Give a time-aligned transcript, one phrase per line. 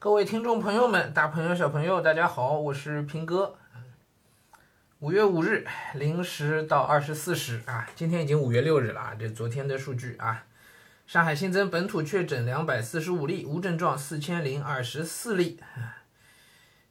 [0.00, 3.56] 各位听众朋友们，大朋友小朋友，大家好，我是平哥。
[5.00, 10.44] 五月五日零时到二十四时啊，今天已经五月六日了啊，这昨天的数据啊，
[11.04, 15.58] 上海新增本土确诊两百四十五例，无症状四千零二十四例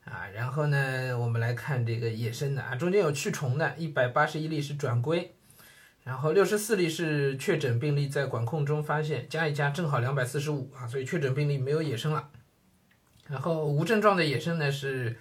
[0.04, 0.28] 啊。
[0.34, 5.34] 然后呢，我们来看这个野生的啊，中间有去虫的，一百八十一例是转归，
[6.04, 12.32] 然后六十四例是确诊病例在管控中发现，加一加正好两百四十五啊，所以确诊病例没有野生了。
[13.30, 15.18] 然后无症状的野生呢是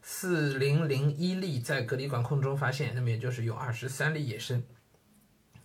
[0.00, 4.62] 四零零一例在隔离管控中发现，那么也就是有二十三例野生，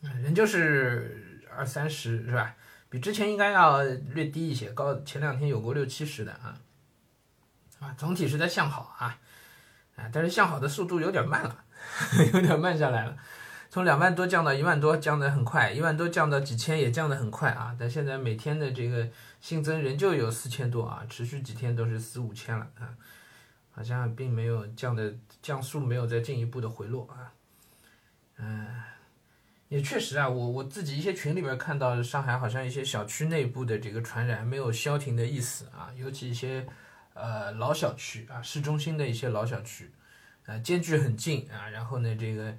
[0.01, 2.55] 人就是二三十是吧？
[2.89, 6.57] 比之前应该要略低一些，高前两天有过六七十的啊，
[7.79, 9.19] 啊，总体是在向好啊，
[9.95, 11.63] 啊，但是向好的速度有点慢了，
[12.33, 13.17] 有点慢下来了，
[13.69, 19.07] 从两万多降到一万多，降得很快，一万多降到几千也降得很快啊，但现在每天的这个。
[19.39, 22.89] 新增仍旧有四千多啊，持续几天都是四五千了啊，
[23.71, 27.31] 好像并没有降的降速没有再进一步的回落啊，
[28.37, 28.67] 嗯，
[29.69, 36.65] 也确实啊，我我自己一些群里边看到上海好像一些小区内部的这个传染没有消停的意思啊，尤其一些
[37.13, 39.91] 呃老小区啊，市中心的一些老小区，
[40.47, 42.55] 啊，间距很近啊，然后呢这个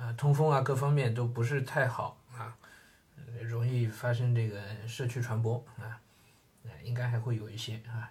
[0.00, 2.56] 呃通风啊各方面都不是太好啊，
[3.42, 6.00] 容易发生这个社区传播啊。
[6.82, 8.10] 应该还会有一些啊，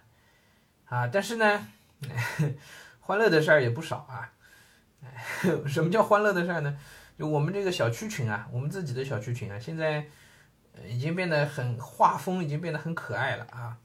[0.86, 1.68] 啊，但是呢，
[3.00, 4.32] 欢乐的事儿也不少啊。
[5.66, 6.78] 什么叫欢乐的事儿呢？
[7.18, 10.06] 就我们这个小区群啊，我们自己的小区群啊，现在
[10.86, 13.76] 已经变得很画风，已经变得很可爱了啊。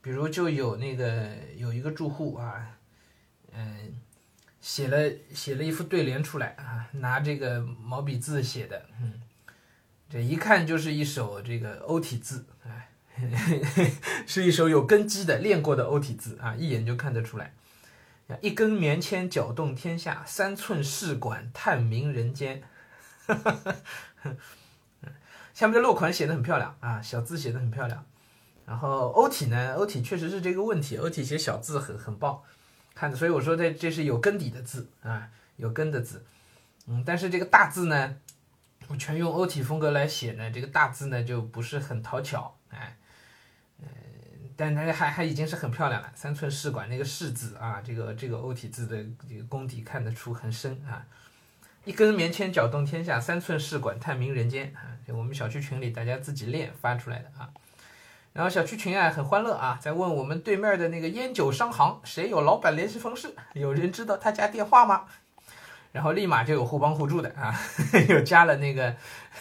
[0.00, 2.78] 比如就有那个有一个住户啊，
[3.52, 4.00] 嗯，
[4.60, 9.22] 写了写了一副对联出来啊，拿这个毛笔字写的，嗯，
[10.08, 12.90] 这一看就是一首这个欧体字，哎。
[14.26, 17.54] 是一首有根基的练过的欧体字啊，一眼就看得出来。
[18.42, 22.62] 一根棉签搅动天下，三寸试管探明人间。
[25.54, 28.04] 下面的落款写的很漂亮啊，小字写的很漂亮。
[28.66, 32.42] 然后欧体呢，欧体确实是这个问题，欧体写小字很很棒，
[32.96, 36.26] 看，所以我说这这是有根底的字啊，有根的字。
[36.88, 38.16] 嗯，但是这个大字呢，
[38.88, 42.96] 我全用欧体风格来写呢，这个大字呢就不是很讨巧，哎。
[44.58, 51.04] 但它还还已经是很漂亮了，三寸试管那个试字啊，这个这个欧体字的这个功底看得出很深啊。
[51.84, 54.96] 一根棉签搅动天下，三寸试管探明人间啊。
[55.06, 57.52] 就我们小区群里大家自己练发出来的啊。
[58.36, 65.04] 然后小区群啊很欢乐啊，在问我们对面的那个烟酒商行谁有老板联系方式，有人知道他家电话吗？
[65.92, 67.58] 然后立马就有互帮互助的啊，
[68.08, 68.94] 又加了那个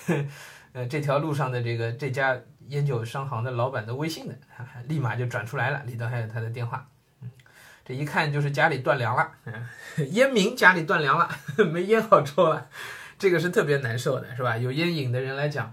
[0.73, 2.39] 呃这条路上的这个这家。
[2.69, 4.33] 烟酒商行的老板的微信的，
[4.87, 6.87] 立马就转出来了，里头还有他的电话。
[7.85, 9.29] 这一看就是家里断粮了，
[10.09, 11.29] 烟民家里断粮了，
[11.71, 12.67] 没烟好抽了，
[13.19, 14.57] 这个是特别难受的，是吧？
[14.57, 15.71] 有烟瘾的人来讲，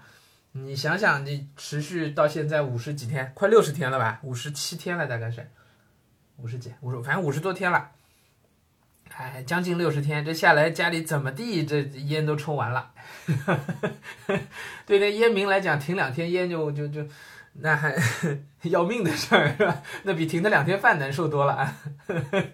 [0.52, 4.20] 你想想，你持续到现在五十几天，快六十天了吧？
[4.22, 5.50] 五十七天了，大概是
[6.36, 7.90] 五十几，五十，反正五十多天了。
[9.14, 12.92] 哎，将近六十天，这下来家里怎么地，这烟都抽完了。
[14.86, 17.06] 对那烟民来讲，停两天烟就就就，
[17.54, 17.94] 那还
[18.64, 19.82] 要命的事儿是吧？
[20.02, 21.76] 那比停他两天饭难受多了啊。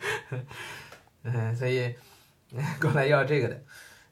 [1.24, 1.94] 嗯，所以
[2.80, 3.62] 过来要这个的。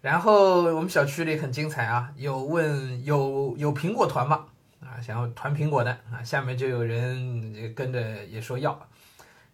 [0.00, 4.46] 然后我们小区里很精彩啊，有问有有苹果团吗？
[4.80, 8.88] 啊，想要团苹果的啊，下面就有人跟着也说要。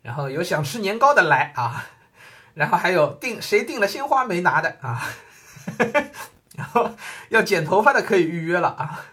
[0.03, 1.87] 然后有想吃年糕的来啊。
[2.55, 5.03] 然后还有订谁订了鲜花没拿的啊？
[6.55, 6.91] 然后
[7.31, 9.07] 要剪头发的可以预约了啊！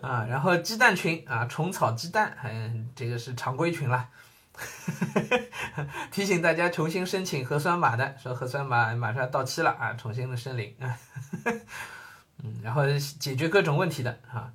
[0.00, 4.08] 啊，然后鸡蛋群啊，虫草鸡蛋，嗯，这个是常规群了。
[6.10, 10.98] 提醒大家重新申请核酸码的，说核酸码马上到期了啊，重新的申领啊。
[12.42, 12.82] 嗯，然后
[13.18, 14.52] 解决各种问题的啊，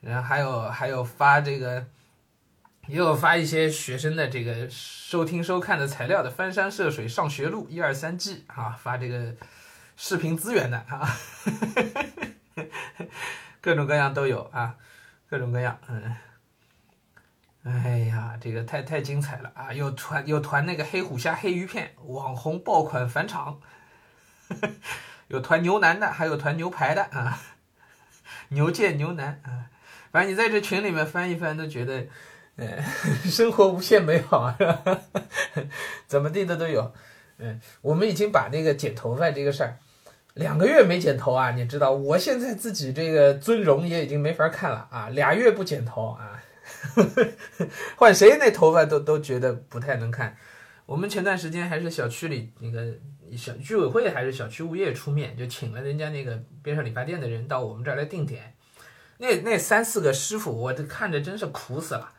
[0.00, 1.86] 然后还有还有发这个。
[2.88, 9.34] 也有发一些学生的这个收听收看的材料的，翻山涉水上学路一二三季啊，发这个
[9.96, 11.02] 视频资源的啊
[11.42, 11.50] 呵
[12.54, 12.64] 呵，
[13.60, 14.76] 各种各样都有啊，
[15.28, 16.14] 各种各样，嗯，
[17.66, 19.72] 哎呀，这个太太精彩了啊！
[19.72, 23.60] 有团有团那个黑虎虾黑鱼片网红爆款返场，
[25.28, 27.40] 有团牛腩的，还有团牛排的啊，
[28.50, 29.66] 牛腱牛腩啊，
[30.12, 32.06] 反正你在这群里面翻一翻都觉得。
[32.58, 32.82] 嗯，
[33.28, 34.82] 生活无限美好，是吧？
[36.06, 36.90] 怎么地的都有。
[37.36, 39.76] 嗯，我们已经把那个剪头发这个事儿，
[40.32, 45.10] 两个月没剪头啊，你知道，我现在自己这个尊容也已经没法看了啊。
[45.10, 46.42] 俩月不剪头啊，
[47.96, 50.36] 换谁那头发都都觉得不太能看。
[50.84, 52.94] 我们前段时间还是小区里那个
[53.36, 58.54] 小居委会还是小区物业出面，就请了人家那个边上理发店的人到我们这儿来定点。
[59.18, 62.12] 那那三四个师傅，我这看着真是苦死了。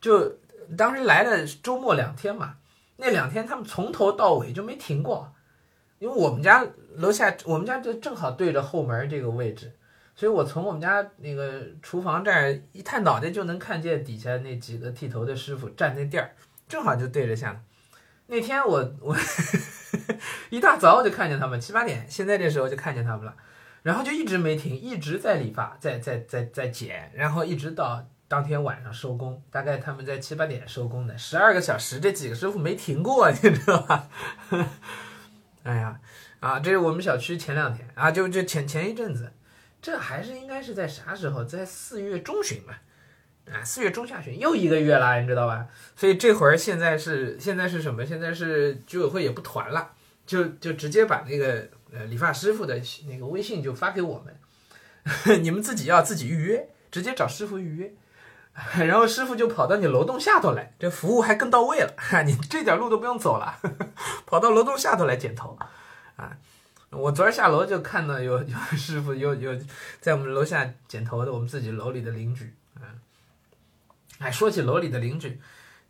[0.00, 0.38] 就
[0.76, 2.56] 当时来了周末两天嘛，
[2.96, 5.32] 那两天他们从头到尾就没停过。
[5.98, 6.66] 因为我们家
[6.96, 9.72] 楼下，我们家就正好对着后门这个位置，
[10.16, 16.30] 所以我从我们家那个厨房这儿一探脑袋就能看见底下那几个剃头的师傅站那地儿，
[16.66, 17.62] 正好就对着下。
[18.28, 19.14] 那天我我
[20.50, 23.36] 一大早我就看见他们七八点，现在这时候就看见他们了，
[23.82, 34.08] 然后就一直没停，一直在理发，在在在在剪，然后一直到当天晚上收工，大概他们在七八点收工的，十二个小时，这几个师傅没停过，你知道吧？
[35.62, 36.00] 哎呀，
[36.40, 39.32] 啊，这是我们小区前两天啊，就就前前一阵子，
[39.86, 41.44] 这还是应该是在啥时候？
[41.44, 42.80] 在四月中旬吧，
[43.48, 45.68] 啊，四月中下旬，又一个月了，你知道吧？
[45.94, 48.04] 所以这会儿现在是现在是什么？
[48.04, 49.92] 现在是居委会也不团了，
[50.26, 57.94] 就就直接把那个呃理发师傅的那个微信就发给我们， 你们自己要自己预约，直接找师傅预约，
[58.84, 63.60] 然后师傅就跑到你楼栋下头来，这服务还更到位了，哈 你这点路都不用走了。
[64.26, 65.56] 跑到楼栋下头来剪头，
[66.16, 66.36] 啊！
[66.90, 69.58] 我昨儿下楼就看到有 有师傅有有
[70.00, 72.94] 在我们楼下剪头的，我们自己楼里的邻居，啊！
[74.18, 75.38] 哎，说起楼里的邻居，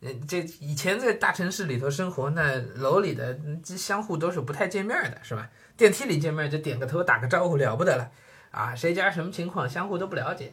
[0.01, 5.49] 嗯，这以前在大城市里头生活，那楼里的相互都是不太见面的，是吧？
[5.77, 8.11] 电梯里见面就点个头打个招呼了不得了，
[8.51, 10.51] 啊，谁家什么情况相互都不了解。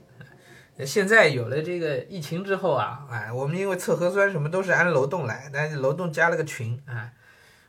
[0.84, 7.10] 现在有了这个疫情之后啊，哎，我们因为测核酸什么都是按楼栋来，但是楼栋加了个群，啊。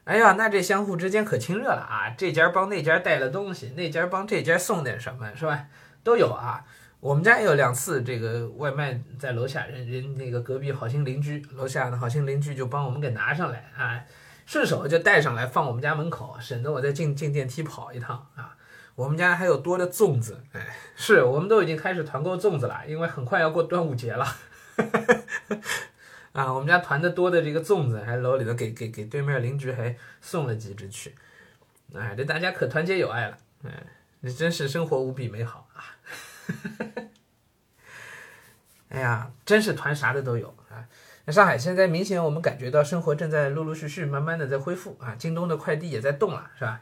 [0.06, 2.14] 哎呀，那这相互之间可亲热了啊！
[2.16, 5.66] 这家帮那家带了东西，那家帮这家送点什么，是吧？
[6.04, 6.64] 都有啊。
[7.00, 14.02] 我们家也有两次这个外卖在楼下，人人那个隔壁好心邻居，楼下的好心邻居就帮我们给拿上来啊，
[14.46, 18.56] 顺手就带上来放我们家门口，省得我再进进电梯跑一趟啊。
[18.96, 24.26] 我们家还有多的粽子，哎，是我们都已经开始团购粽子了，因为很快要过端午节了。
[26.36, 31.16] 啊，我们家团的多的这个粽子，还楼里头给给给对面邻居还送了几只去，
[31.94, 33.72] 哎，这大家可团结友爱了，哎，
[34.22, 35.96] 这真是生活无比美好啊！
[38.90, 40.84] 哎呀，真是团啥的都有啊！
[41.24, 46.82] 那上海现在明显我们感觉到生活正在陆陆续续慢慢的在恢复啊，京东的快递也在动了，是吧？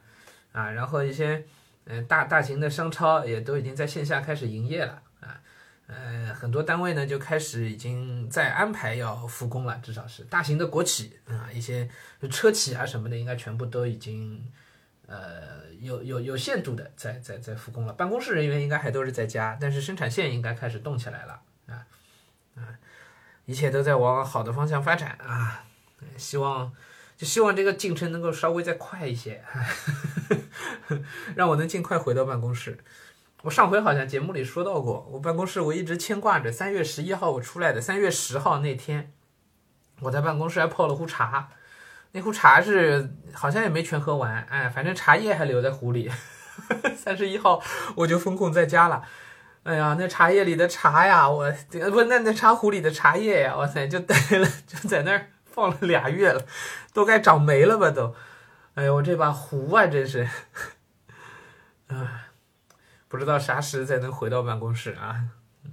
[0.54, 1.46] 啊，然后一些
[1.86, 5.03] 嗯大大型的商超也都已经在线下开始营业了。
[5.88, 11.90] 呃，很多单位呢就开始已经在安排要复工了，至少是大型的国企啊，一些
[12.32, 14.50] 车企啊什么的，应该全部都已经
[15.08, 17.92] 呃有有有限度的在在在复工了。
[17.94, 21.86] 办公室人员应该还都是在家，但是生产线应该开始动起来了啊
[22.56, 22.80] 啊，
[23.46, 25.66] 一切都在往好的方向发展啊，
[26.16, 26.72] 希望
[27.18, 29.44] 就希望这个进程能够稍微再快一些，
[31.36, 32.80] 让我能尽快回到办公室。
[33.44, 39.12] 我上回好像节目里说到过，我办公室我一直牵挂着三月十一号我出来的，三月十号那天，
[40.00, 41.50] 我在办公室还泡了壶茶，
[42.14, 46.10] 那壶茶是好像也没全喝完，哎，反正茶叶还留在壶里。
[46.96, 47.62] 三十一号
[47.98, 49.04] 我就封控在家了，
[49.64, 51.52] 哎呀，那茶叶里的茶呀，我
[51.92, 56.46] 不那那茶壶里的茶叶呀，哇塞，就待了就在那儿放了俩月了，
[56.94, 58.16] 都该长霉了吧都，
[58.76, 60.30] 哎呀，我这把壶啊真是，
[61.92, 62.30] 啊。
[63.14, 65.24] 不知道啥时才能回到办公室啊？
[65.64, 65.72] 嗯，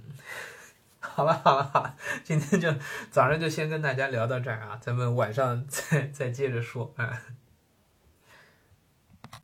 [0.99, 2.71] 好了好了好了，今天就
[3.09, 7.19] 早上就先跟大家聊到这儿啊，咱们晚上再再接着说啊。